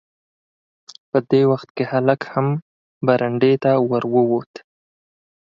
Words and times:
په 1.09 1.17
دې 1.29 1.41
وخت 1.51 1.69
کې 1.75 1.83
هلک 1.91 2.21
هم 2.33 2.47
برنډې 3.07 3.53
ته 3.63 3.71
ور 3.89 4.03
ووت. 4.13 4.53